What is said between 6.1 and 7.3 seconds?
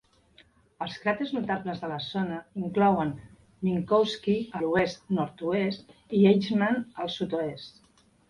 i Eijkman, al